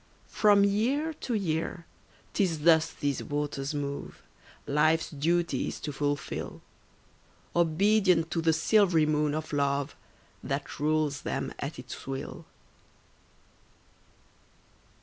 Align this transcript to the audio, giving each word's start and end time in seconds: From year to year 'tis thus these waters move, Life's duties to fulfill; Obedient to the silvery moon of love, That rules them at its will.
From 0.31 0.63
year 0.63 1.13
to 1.21 1.35
year 1.35 1.85
'tis 2.33 2.61
thus 2.61 2.89
these 2.91 3.23
waters 3.23 3.75
move, 3.75 4.23
Life's 4.65 5.11
duties 5.11 5.79
to 5.81 5.91
fulfill; 5.93 6.63
Obedient 7.55 8.31
to 8.31 8.41
the 8.41 8.51
silvery 8.51 9.05
moon 9.05 9.35
of 9.35 9.53
love, 9.53 9.95
That 10.43 10.79
rules 10.79 11.21
them 11.21 11.53
at 11.59 11.77
its 11.77 12.07
will. 12.07 12.45